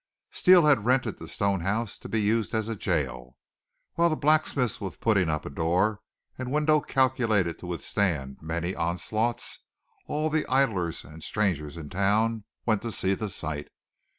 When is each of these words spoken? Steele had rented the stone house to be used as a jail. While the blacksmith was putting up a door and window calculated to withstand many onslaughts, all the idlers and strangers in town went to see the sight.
Steele 0.31 0.65
had 0.65 0.83
rented 0.83 1.19
the 1.19 1.27
stone 1.27 1.59
house 1.59 1.99
to 1.99 2.09
be 2.09 2.19
used 2.19 2.55
as 2.55 2.67
a 2.67 2.75
jail. 2.75 3.37
While 3.93 4.09
the 4.09 4.15
blacksmith 4.15 4.81
was 4.81 4.95
putting 4.97 5.29
up 5.29 5.45
a 5.45 5.49
door 5.51 6.01
and 6.39 6.51
window 6.51 6.79
calculated 6.81 7.59
to 7.59 7.67
withstand 7.67 8.37
many 8.41 8.73
onslaughts, 8.73 9.59
all 10.07 10.31
the 10.31 10.47
idlers 10.47 11.03
and 11.03 11.21
strangers 11.23 11.77
in 11.77 11.89
town 11.91 12.45
went 12.65 12.81
to 12.81 12.91
see 12.91 13.13
the 13.13 13.29
sight. 13.29 13.67